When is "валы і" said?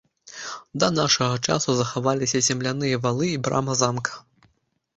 3.07-3.39